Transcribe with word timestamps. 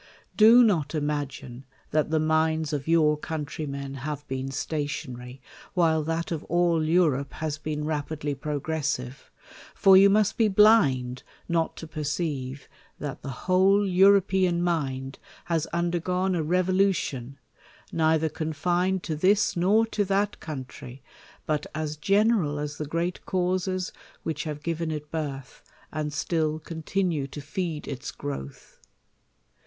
Do 0.35 0.63
not 0.63 0.95
imagine 0.95 1.63
that 1.91 2.09
the 2.09 2.19
minds 2.19 2.73
of 2.73 2.87
your 2.87 3.15
countrymen 3.19 3.93
have 4.01 4.27
been 4.27 4.49
stationary, 4.49 5.43
while 5.75 6.01
that 6.01 6.31
of 6.31 6.43
all 6.45 6.83
Europe 6.83 7.33
has 7.33 7.59
been 7.59 7.85
rapidly 7.85 8.33
progressive; 8.33 9.29
for 9.75 9.95
you 9.95 10.09
must 10.09 10.37
be 10.39 10.47
blind 10.47 11.21
not 11.47 11.77
to 11.77 11.85
per 11.87 12.01
ceive, 12.01 12.67
that 12.97 13.21
the 13.21 13.43
whole 13.45 13.85
European 13.87 14.63
mind 14.63 15.19
has 15.45 15.67
undergone 15.67 16.33
a 16.33 16.41
revolution, 16.41 17.37
neither 17.91 18.27
confined 18.27 19.03
to 19.03 19.15
this 19.15 19.55
nor 19.55 19.85
to 19.85 20.03
that 20.03 20.39
country; 20.39 21.03
but 21.45 21.67
as 21.75 21.95
general 21.95 22.57
as 22.57 22.79
the 22.79 22.87
great 22.87 23.23
causes 23.27 23.91
which 24.23 24.45
have 24.45 24.63
given 24.63 24.89
it 24.89 25.11
"kirth, 25.11 25.61
and 25.91 26.11
still 26.11 26.57
continue 26.57 27.27
to 27.27 27.39
feed 27.39 27.87
its 27.87 28.09
growth. 28.09 28.79